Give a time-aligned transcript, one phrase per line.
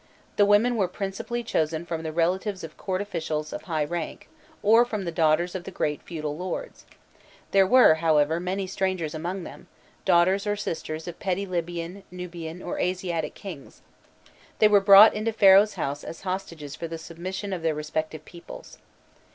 [0.35, 4.27] The women were principally chosen from the relatives of court officials of high rank,
[4.63, 6.87] or from the daughters of the great feudal lords;
[7.51, 9.67] there were, however, many strangers among them,
[10.03, 13.83] daughters or sisters of petty Libyan, Nubian, or Asiatic kings;
[14.57, 18.79] they were brought into Pharaoh's house as hostages for the submission of their respective peoples.